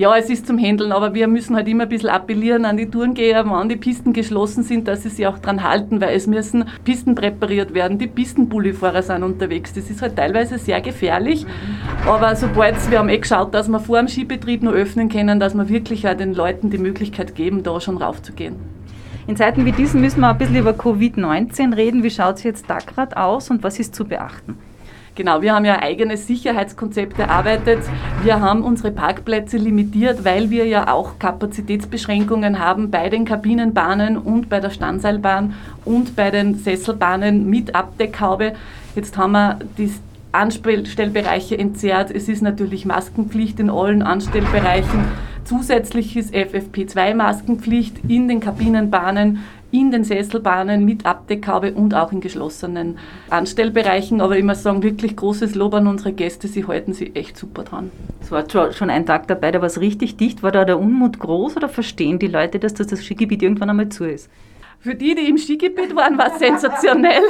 Ja, 0.00 0.16
es 0.16 0.30
ist 0.30 0.46
zum 0.46 0.56
Händeln, 0.56 0.92
aber 0.92 1.12
wir 1.12 1.28
müssen 1.28 1.54
halt 1.54 1.68
immer 1.68 1.82
ein 1.82 1.90
bisschen 1.90 2.08
appellieren 2.08 2.64
an 2.64 2.78
die 2.78 2.88
Tourengeher, 2.88 3.44
wann 3.46 3.68
die 3.68 3.76
Pisten 3.76 4.14
geschlossen 4.14 4.62
sind, 4.62 4.88
dass 4.88 5.02
sie 5.02 5.10
sich 5.10 5.26
auch 5.26 5.36
dran 5.36 5.62
halten, 5.62 6.00
weil 6.00 6.16
es 6.16 6.26
müssen 6.26 6.64
Pisten 6.84 7.14
präpariert 7.14 7.74
werden, 7.74 7.98
die 7.98 8.06
Pistenbullifahrer 8.06 9.02
sind 9.02 9.22
unterwegs. 9.22 9.74
Das 9.74 9.90
ist 9.90 10.00
halt 10.00 10.16
teilweise 10.16 10.56
sehr 10.56 10.80
gefährlich, 10.80 11.44
aber 12.06 12.34
sobald 12.34 12.76
wir 12.90 12.98
haben 12.98 13.10
eh 13.10 13.18
geschaut, 13.18 13.52
dass 13.52 13.68
wir 13.68 13.78
vor 13.78 13.98
dem 13.98 14.08
Skibetrieb 14.08 14.62
noch 14.62 14.72
öffnen 14.72 15.10
können, 15.10 15.38
dass 15.38 15.54
wir 15.54 15.68
wirklich 15.68 16.08
auch 16.08 16.16
den 16.16 16.32
Leuten 16.32 16.70
die 16.70 16.78
Möglichkeit 16.78 17.34
geben, 17.34 17.62
da 17.62 17.78
schon 17.78 17.98
raufzugehen. 17.98 18.54
In 19.26 19.36
Zeiten 19.36 19.66
wie 19.66 19.72
diesen 19.72 20.00
müssen 20.00 20.20
wir 20.20 20.30
ein 20.30 20.38
bisschen 20.38 20.56
über 20.56 20.70
Covid-19 20.70 21.76
reden. 21.76 22.02
Wie 22.02 22.10
schaut 22.10 22.36
es 22.36 22.42
jetzt 22.44 22.70
da 22.70 22.78
gerade 22.78 23.18
aus 23.18 23.50
und 23.50 23.62
was 23.62 23.78
ist 23.78 23.94
zu 23.94 24.06
beachten? 24.06 24.56
Genau, 25.20 25.42
wir 25.42 25.54
haben 25.54 25.66
ja 25.66 25.74
ein 25.74 25.82
eigenes 25.82 26.26
Sicherheitskonzept 26.26 27.18
erarbeitet. 27.18 27.80
Wir 28.22 28.40
haben 28.40 28.64
unsere 28.64 28.90
Parkplätze 28.90 29.58
limitiert, 29.58 30.24
weil 30.24 30.48
wir 30.48 30.64
ja 30.64 30.90
auch 30.90 31.18
Kapazitätsbeschränkungen 31.18 32.58
haben 32.58 32.90
bei 32.90 33.10
den 33.10 33.26
Kabinenbahnen 33.26 34.16
und 34.16 34.48
bei 34.48 34.60
der 34.60 34.70
Standseilbahn 34.70 35.52
und 35.84 36.16
bei 36.16 36.30
den 36.30 36.54
Sesselbahnen 36.54 37.50
mit 37.50 37.74
Abdeckhaube. 37.74 38.54
Jetzt 38.94 39.18
haben 39.18 39.32
wir 39.32 39.58
die 39.76 39.92
Anstellbereiche 40.32 41.58
entzerrt. 41.58 42.10
Es 42.10 42.26
ist 42.26 42.40
natürlich 42.40 42.86
Maskenpflicht 42.86 43.60
in 43.60 43.68
allen 43.68 44.00
Anstellbereichen. 44.00 45.04
Zusätzlich 45.44 46.16
ist 46.16 46.32
FFP2-Maskenpflicht 46.32 48.08
in 48.08 48.26
den 48.26 48.40
Kabinenbahnen 48.40 49.40
in 49.72 49.90
den 49.90 50.04
Sesselbahnen 50.04 50.84
mit 50.84 51.06
Abdeckhaube 51.06 51.72
und 51.72 51.94
auch 51.94 52.12
in 52.12 52.20
geschlossenen 52.20 52.98
Anstellbereichen. 53.28 54.20
Aber 54.20 54.36
muss 54.42 54.62
sagen, 54.62 54.82
wirklich 54.82 55.16
großes 55.16 55.54
Lob 55.54 55.74
an 55.74 55.86
unsere 55.86 56.12
Gäste. 56.12 56.48
Sie 56.48 56.66
halten 56.66 56.92
sich 56.92 57.16
echt 57.16 57.36
super 57.36 57.62
dran. 57.62 57.90
Es 58.20 58.30
war 58.30 58.44
schon 58.72 58.90
ein 58.90 59.06
Tag 59.06 59.28
dabei, 59.28 59.50
da 59.50 59.60
war 59.60 59.66
es 59.66 59.80
richtig 59.80 60.16
dicht. 60.16 60.42
War 60.42 60.52
da 60.52 60.64
der 60.64 60.78
Unmut 60.78 61.18
groß 61.18 61.56
oder 61.56 61.68
verstehen 61.68 62.18
die 62.18 62.26
Leute, 62.26 62.58
dass 62.58 62.74
das, 62.74 62.88
das 62.88 63.04
Skigebiet 63.04 63.42
irgendwann 63.42 63.70
einmal 63.70 63.88
zu 63.88 64.04
ist? 64.04 64.28
Für 64.82 64.94
die, 64.94 65.14
die 65.14 65.28
im 65.28 65.36
Skigebiet 65.36 65.94
waren, 65.94 66.16
war 66.16 66.32
es 66.32 66.38
sensationell, 66.38 67.20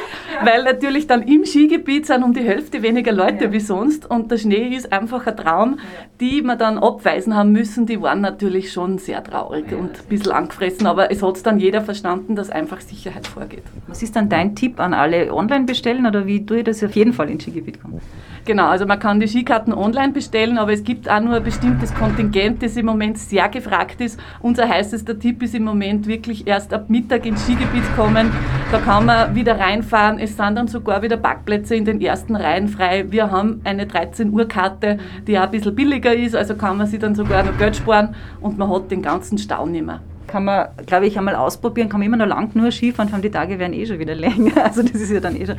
weil 0.45 0.62
natürlich 0.62 1.09
dann 1.09 1.23
im 1.23 1.45
Skigebiet 1.45 2.07
sind 2.07 2.23
um 2.23 2.33
die 2.33 2.45
Hälfte 2.45 2.80
weniger 2.80 3.11
Leute 3.11 3.47
ja. 3.47 3.52
wie 3.52 3.59
sonst 3.59 4.09
und 4.09 4.30
der 4.30 4.38
Schnee 4.38 4.69
ist 4.69 4.92
einfach 4.92 5.26
ein 5.26 5.37
Traum. 5.37 5.80
Die 6.21 6.42
wir 6.42 6.54
dann 6.54 6.78
abweisen 6.78 7.35
haben 7.35 7.50
müssen, 7.50 7.87
die 7.87 8.00
waren 8.00 8.21
natürlich 8.21 8.71
schon 8.73 8.99
sehr 8.99 9.25
traurig 9.25 9.73
ja, 9.73 9.78
und 9.78 9.99
ein 9.99 10.09
bisschen 10.09 10.30
angefressen, 10.30 10.87
aber 10.87 11.11
es 11.11 11.25
hat 11.25 11.45
dann 11.45 11.59
jeder 11.59 11.80
verstanden, 11.80 12.37
dass 12.37 12.50
einfach 12.50 12.80
Sicherheit 12.80 13.26
vorgeht. 13.26 13.64
Was 13.88 14.00
ist 14.00 14.14
dann 14.14 14.28
dein 14.28 14.54
Tipp 14.54 14.78
an 14.78 14.95
alle 14.95 15.35
online 15.35 15.64
bestellen 15.64 16.07
oder 16.07 16.26
wie 16.26 16.47
tue 16.47 16.59
ich 16.59 16.64
das 16.64 16.85
auf 16.85 16.95
jeden 16.95 17.12
Fall 17.12 17.30
ins 17.30 17.42
Skigebiet 17.42 17.83
kommen? 17.83 18.00
Genau, 18.45 18.69
also 18.69 18.87
man 18.87 18.99
kann 18.99 19.21
die 19.21 19.28
Skikarten 19.28 19.75
online 19.75 20.12
bestellen, 20.12 20.57
aber 20.57 20.73
es 20.73 20.83
gibt 20.83 21.11
auch 21.11 21.21
nur 21.21 21.35
ein 21.35 21.42
bestimmtes 21.42 21.95
Kontingent, 21.95 22.62
das 22.62 22.76
im 22.76 22.87
Moment 22.87 23.19
sehr 23.19 23.49
gefragt 23.49 24.00
ist. 24.00 24.19
Unser 24.40 24.69
heißester 24.69 25.19
Tipp 25.19 25.42
ist 25.42 25.54
im 25.54 25.64
Moment 25.64 26.07
wirklich 26.07 26.47
erst 26.47 26.73
ab 26.73 26.88
Mittag 26.88 27.26
ins 27.26 27.39
Skigebiet 27.40 27.85
kommen. 27.97 28.30
Da 28.70 28.78
kann 28.78 29.06
man 29.06 29.35
wieder 29.35 29.59
reinfahren. 29.59 30.18
Es 30.18 30.37
sind 30.37 30.54
dann 30.54 30.68
sogar 30.68 31.02
wieder 31.02 31.16
Parkplätze 31.16 31.75
in 31.75 31.85
den 31.85 32.00
ersten 32.00 32.37
Reihen 32.37 32.68
frei. 32.68 33.06
Wir 33.11 33.30
haben 33.30 33.61
eine 33.64 33.87
13 33.87 34.32
Uhr 34.32 34.47
Karte, 34.47 34.99
die 35.26 35.38
auch 35.38 35.42
ein 35.42 35.50
bisschen 35.50 35.75
billiger 35.75 36.14
ist, 36.14 36.37
also 36.37 36.54
kann 36.54 36.76
man 36.78 36.87
sich 36.87 37.00
dann 37.00 37.14
sogar 37.14 37.42
noch 37.42 37.59
Geld 37.59 37.76
sparen 37.76 38.14
und 38.40 38.59
man 38.59 38.70
hat 38.70 38.90
den 38.90 39.02
ganzen 39.02 39.38
Stau 39.38 39.66
nicht 39.66 39.85
mehr 39.85 40.00
kann 40.30 40.44
man, 40.44 40.68
glaube 40.87 41.06
ich, 41.06 41.18
einmal 41.18 41.34
ausprobieren, 41.34 41.88
kann 41.88 42.00
man 42.00 42.06
immer 42.06 42.16
noch 42.16 42.26
lang 42.26 42.50
nur 42.54 42.70
Skifahren, 42.70 43.08
vor 43.08 43.16
allem 43.16 43.22
die 43.22 43.30
Tage 43.30 43.58
werden 43.58 43.72
eh 43.72 43.84
schon 43.84 43.99
wieder 43.99 44.14
länger. 44.26 44.64
Also 44.64 44.82
das 44.82 44.94
ist 44.94 45.10
ja 45.10 45.20
dann 45.20 45.37
eh 45.37 45.46
schon. 45.46 45.56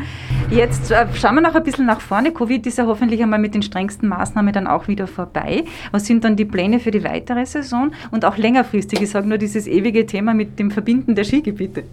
Jetzt 0.50 0.92
äh, 0.92 1.06
schauen 1.13 1.36
wir 1.36 1.42
noch 1.42 1.56
ein 1.56 1.63
bisschen 1.63 1.86
nach 1.86 2.01
vorne. 2.01 2.32
Covid 2.32 2.66
ist 2.66 2.78
ja 2.78 2.86
hoffentlich 2.86 3.22
einmal 3.22 3.40
mit 3.40 3.54
den 3.54 3.62
strengsten 3.62 4.08
Maßnahmen 4.10 4.54
dann 4.54 4.68
auch 4.68 4.88
wieder 4.88 5.08
vorbei. 5.08 5.66
Was 5.92 6.06
sind 6.06 6.24
dann 6.24 6.36
die 6.36 6.46
Pläne 6.46 6.80
für 6.80 6.92
die 6.92 7.04
weitere 7.04 7.46
Saison 7.46 7.92
und 8.12 8.25
auch 8.25 8.38
längerfristig? 8.38 9.01
Ich 9.01 9.10
sage 9.10 9.28
nur 9.28 9.38
dieses 9.38 9.68
ewige 9.68 10.06
Thema 10.06 10.34
mit 10.34 10.60
dem 10.60 10.72
Verbinden 10.72 11.16
der 11.16 11.24
Skigebiete. 11.24 11.84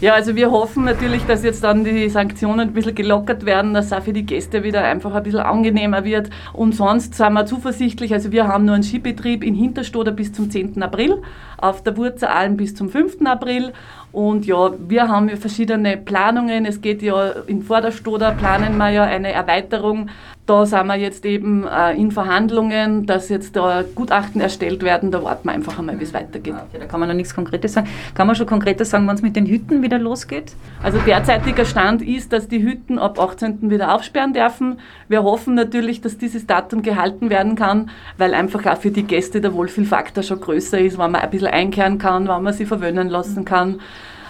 Ja, 0.00 0.14
also 0.14 0.36
wir 0.36 0.50
hoffen 0.50 0.84
natürlich, 0.84 1.24
dass 1.24 1.42
jetzt 1.42 1.64
dann 1.64 1.84
die 1.84 2.08
Sanktionen 2.08 2.60
ein 2.60 2.72
bisschen 2.72 2.94
gelockert 2.94 3.44
werden, 3.44 3.74
dass 3.74 3.92
auch 3.92 4.02
für 4.02 4.12
die 4.12 4.24
Gäste 4.24 4.62
wieder 4.62 4.82
einfach 4.84 5.14
ein 5.14 5.22
bisschen 5.22 5.40
angenehmer 5.40 6.04
wird. 6.04 6.30
Und 6.52 6.74
sonst 6.74 7.14
sind 7.14 7.32
wir 7.32 7.46
zuversichtlich. 7.46 8.12
Also 8.12 8.30
wir 8.30 8.46
haben 8.46 8.64
nur 8.64 8.74
einen 8.74 8.84
Skibetrieb 8.84 9.42
in 9.42 9.54
Hinterstoder 9.54 10.12
bis 10.12 10.32
zum 10.32 10.50
10. 10.50 10.82
April, 10.82 11.22
auf 11.56 11.82
der 11.82 11.92
Wurzelalm 12.28 12.56
bis 12.56 12.74
zum 12.74 12.90
5. 12.90 13.24
April 13.24 13.72
und 14.12 14.46
ja, 14.46 14.72
wir 14.78 15.08
haben 15.08 15.28
ja 15.28 15.36
verschiedene 15.36 15.96
Planungen. 15.96 16.64
Es 16.64 16.80
geht 16.80 17.02
ja 17.02 17.30
in 17.46 17.62
Vorderstoder, 17.62 18.32
planen 18.32 18.76
wir 18.78 18.90
ja 18.90 19.04
eine 19.04 19.32
Erweiterung. 19.32 20.08
Da 20.46 20.64
sind 20.64 20.86
wir 20.86 20.96
jetzt 20.96 21.26
eben 21.26 21.66
äh, 21.66 21.92
in 21.92 22.10
Verhandlungen, 22.10 23.04
dass 23.04 23.28
jetzt 23.28 23.54
da 23.54 23.84
Gutachten 23.94 24.40
erstellt 24.40 24.82
werden. 24.82 25.10
Da 25.10 25.22
warten 25.22 25.46
wir 25.46 25.52
einfach 25.52 25.78
einmal, 25.78 26.00
wie 26.00 26.04
es 26.04 26.14
weitergeht. 26.14 26.54
Okay, 26.54 26.78
da 26.80 26.86
kann 26.86 27.00
man 27.00 27.10
noch 27.10 27.14
nichts 27.14 27.34
Konkretes 27.34 27.74
sagen. 27.74 27.86
Kann 28.14 28.26
man 28.26 28.34
schon 28.34 28.46
konkreter 28.46 28.86
sagen, 28.86 29.06
wann 29.06 29.16
es 29.16 29.20
mit 29.20 29.36
den 29.36 29.44
Hütten 29.44 29.82
wieder 29.82 29.98
losgeht? 29.98 30.54
Also 30.82 31.00
derzeitiger 31.00 31.66
Stand 31.66 32.00
ist, 32.00 32.32
dass 32.32 32.48
die 32.48 32.62
Hütten 32.62 32.98
ab 32.98 33.20
18. 33.20 33.70
wieder 33.70 33.94
aufsperren 33.94 34.32
dürfen. 34.32 34.80
Wir 35.06 35.22
hoffen 35.22 35.54
natürlich, 35.54 36.00
dass 36.00 36.16
dieses 36.16 36.46
Datum 36.46 36.80
gehalten 36.80 37.28
werden 37.28 37.54
kann, 37.54 37.90
weil 38.16 38.32
einfach 38.32 38.64
auch 38.64 38.78
für 38.78 38.90
die 38.90 39.02
Gäste 39.02 39.42
der 39.42 39.52
Wohlfühlfaktor 39.52 40.22
schon 40.22 40.40
größer 40.40 40.78
ist, 40.78 40.96
wenn 40.98 41.10
man 41.10 41.20
ein 41.20 41.28
bisschen 41.28 41.48
einkehren 41.48 41.98
kann, 41.98 42.17
wenn 42.26 42.42
man 42.42 42.54
sie 42.54 42.66
verwöhnen 42.66 43.08
lassen 43.08 43.44
kann. 43.44 43.80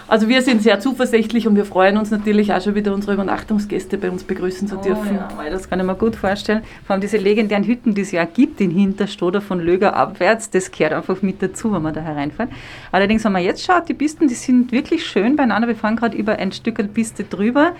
Also 0.09 0.27
wir 0.27 0.41
sind 0.41 0.63
sehr 0.63 0.79
zuversichtlich 0.79 1.47
und 1.47 1.55
wir 1.55 1.65
freuen 1.65 1.95
uns 1.95 2.09
natürlich 2.09 2.51
auch 2.51 2.59
schon 2.59 2.73
wieder 2.73 2.95
unsere 2.95 3.13
Übernachtungsgäste 3.13 3.95
bei 3.99 4.09
uns 4.09 4.23
begrüßen 4.23 4.67
zu 4.67 4.77
dürfen. 4.77 5.19
Oh 5.37 5.43
ja, 5.43 5.51
das 5.51 5.69
kann 5.69 5.79
ich 5.79 5.85
mir 5.85 5.93
gut 5.93 6.15
vorstellen. 6.15 6.63
Vor 6.83 6.95
allem 6.95 7.01
diese 7.01 7.17
legendären 7.17 7.63
Hütten, 7.63 7.93
die 7.93 8.01
es 8.01 8.11
ja 8.11 8.25
gibt 8.25 8.59
in 8.59 8.71
Hinterstoder 8.71 9.39
von 9.39 9.59
Löger 9.59 9.95
abwärts, 9.95 10.49
das 10.49 10.71
gehört 10.71 10.93
einfach 10.93 11.21
mit 11.21 11.43
dazu, 11.43 11.71
wenn 11.71 11.83
man 11.83 11.93
da 11.93 12.01
hereinfährt. 12.01 12.49
Allerdings, 12.91 13.23
wenn 13.23 13.33
man 13.33 13.43
jetzt 13.43 13.63
schaut, 13.63 13.87
die 13.87 13.93
Pisten, 13.93 14.27
die 14.27 14.33
sind 14.33 14.71
wirklich 14.71 15.05
schön 15.05 15.35
beieinander. 15.35 15.67
Wir 15.67 15.75
fahren 15.75 15.95
gerade 15.95 16.17
über 16.17 16.37
ein 16.37 16.51
Stück 16.53 16.79
Piste 16.91 17.23
drüber. 17.25 17.73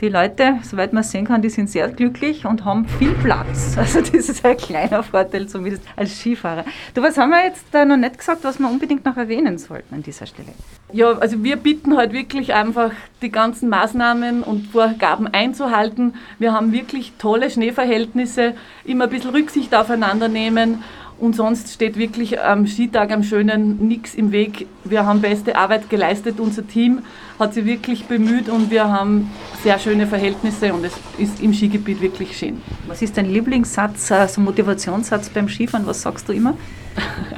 Die 0.00 0.08
Leute, 0.08 0.58
soweit 0.62 0.92
man 0.92 1.04
sehen 1.04 1.24
kann, 1.24 1.40
die 1.40 1.50
sind 1.50 1.70
sehr 1.70 1.88
glücklich 1.88 2.46
und 2.46 2.64
haben 2.64 2.86
viel 2.86 3.12
Platz. 3.12 3.76
Also 3.84 4.00
das 4.00 4.28
ist 4.28 4.44
ein 4.44 4.56
kleiner 4.56 5.02
Vorteil 5.02 5.46
zumindest 5.46 5.84
als 5.94 6.18
Skifahrer. 6.18 6.64
Du, 6.94 7.02
was 7.02 7.18
haben 7.18 7.30
wir 7.30 7.44
jetzt 7.44 7.66
da 7.70 7.84
noch 7.84 7.96
nicht 7.96 8.18
gesagt, 8.18 8.42
was 8.42 8.58
wir 8.58 8.68
unbedingt 8.68 9.04
noch 9.04 9.16
erwähnen 9.16 9.58
sollten 9.58 9.94
an 9.94 10.02
dieser 10.02 10.26
Stelle? 10.26 10.48
Ja, 10.92 11.12
also 11.18 11.44
wir 11.44 11.56
bitten 11.56 11.96
halt 11.96 12.12
wirklich 12.12 12.54
einfach, 12.54 12.92
die 13.20 13.30
ganzen 13.30 13.68
Maßnahmen 13.68 14.42
und 14.42 14.68
Vorgaben 14.68 15.28
einzuhalten. 15.28 16.14
Wir 16.38 16.52
haben 16.52 16.72
wirklich 16.72 17.12
tolle 17.18 17.50
Schneeverhältnisse, 17.50 18.54
immer 18.84 19.04
ein 19.04 19.10
bisschen 19.10 19.30
Rücksicht 19.30 19.74
aufeinander 19.74 20.28
nehmen 20.28 20.82
und 21.18 21.36
sonst 21.36 21.72
steht 21.72 21.96
wirklich 21.96 22.40
am 22.40 22.66
Skitag, 22.66 23.12
am 23.12 23.22
Schönen, 23.22 23.86
nichts 23.86 24.14
im 24.14 24.32
Weg. 24.32 24.66
Wir 24.84 25.06
haben 25.06 25.20
beste 25.20 25.56
Arbeit 25.56 25.88
geleistet. 25.88 26.40
Unser 26.40 26.66
Team 26.66 27.02
hat 27.38 27.54
sich 27.54 27.64
wirklich 27.64 28.06
bemüht 28.06 28.48
und 28.48 28.70
wir 28.70 28.88
haben 28.88 29.30
sehr 29.62 29.78
schöne 29.78 30.06
Verhältnisse 30.06 30.74
und 30.74 30.84
es 30.84 30.94
ist 31.18 31.40
im 31.40 31.52
Skigebiet 31.52 32.00
wirklich 32.00 32.36
schön. 32.36 32.60
Was 32.86 33.02
ist 33.02 33.16
dein 33.16 33.30
Lieblingssatz, 33.30 34.10
also 34.12 34.40
Motivationssatz 34.40 35.28
beim 35.28 35.48
Skifahren? 35.48 35.86
Was 35.86 36.02
sagst 36.02 36.28
du 36.28 36.32
immer? 36.32 36.56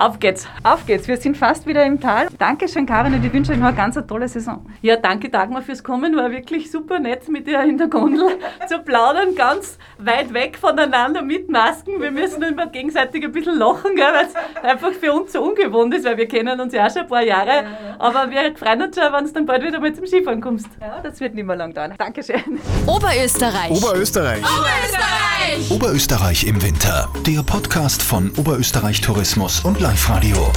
Auf 0.00 0.18
geht's. 0.18 0.48
Auf 0.62 0.86
geht's. 0.86 1.08
Wir 1.08 1.18
sind 1.18 1.36
fast 1.36 1.66
wieder 1.66 1.84
im 1.84 2.00
Tal. 2.00 2.28
Dankeschön, 2.38 2.86
Karin, 2.86 3.12
und 3.12 3.22
ich 3.22 3.30
wünsche 3.34 3.52
euch 3.52 3.58
noch 3.58 3.66
eine 3.66 3.76
ganz 3.76 3.98
tolle 4.08 4.28
Saison. 4.28 4.64
Ja, 4.80 4.96
danke 4.96 5.28
Dagmar 5.28 5.60
fürs 5.60 5.84
Kommen. 5.84 6.16
War 6.16 6.30
wirklich 6.30 6.70
super 6.70 6.98
nett 6.98 7.28
mit 7.28 7.46
dir 7.46 7.62
in 7.64 7.76
der 7.76 7.88
Gondel 7.88 8.38
zu 8.66 8.78
plaudern, 8.78 9.34
ganz 9.34 9.76
weit 9.98 10.32
weg 10.32 10.56
voneinander 10.58 11.20
mit 11.20 11.50
Masken. 11.50 12.00
Wir 12.00 12.10
müssen 12.10 12.42
immer 12.42 12.68
gegenseitig 12.68 13.22
ein 13.24 13.32
bisschen 13.32 13.58
lachen, 13.58 13.90
weil 13.94 14.26
es 14.26 14.64
einfach 14.64 14.92
für 14.92 15.12
uns 15.12 15.34
so 15.34 15.42
ungewohnt 15.42 15.94
ist, 15.94 16.06
weil 16.06 16.16
wir 16.16 16.28
kennen 16.28 16.58
uns 16.58 16.72
ja 16.72 16.86
auch 16.86 16.90
schon 16.90 17.02
ein 17.02 17.08
paar 17.08 17.22
Jahre. 17.22 17.66
Aber 17.98 18.30
wir 18.30 18.56
freuen 18.56 18.80
uns 18.80 18.96
schon, 18.96 19.12
wenn 19.12 19.26
du 19.26 19.32
dann 19.32 19.44
bald 19.44 19.62
wieder 19.62 19.80
mal 19.80 19.92
zum 19.92 20.06
Skifahren 20.06 20.40
kommst. 20.40 20.68
Ja, 20.80 21.00
das 21.02 21.20
wird 21.20 21.34
nicht 21.34 21.44
mehr 21.44 21.56
lang 21.56 21.74
dauern. 21.74 21.92
Dankeschön. 21.98 22.58
Oberösterreich. 22.86 23.70
Oberösterreich. 23.70 24.40
Oberösterreich. 24.40 25.70
Oberösterreich 25.70 26.44
im 26.46 26.62
Winter. 26.62 27.06
Der 27.26 27.42
Podcast 27.42 28.02
von 28.02 28.30
Oberösterreich 28.38 29.02
Tourismus 29.02 29.60
und 29.60 29.78
Live-Radio. 29.90 30.52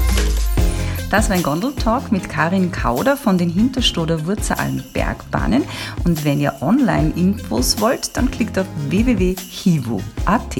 Das 1.09 1.27
war 1.27 1.35
ein 1.35 1.41
Gondeltalk 1.41 2.11
mit 2.11 2.29
Karin 2.29 2.71
Kauder 2.71 3.17
von 3.17 3.39
den 3.39 3.49
Hinterstoder 3.49 4.27
Wurzelalm 4.27 4.83
Bergbahnen. 4.93 5.63
Und 6.05 6.23
wenn 6.23 6.39
ihr 6.39 6.61
Online-Infos 6.61 7.81
wollt, 7.81 8.15
dann 8.15 8.29
klickt 8.29 8.59
auf 8.59 8.67
www.hivu.at. 8.89 10.57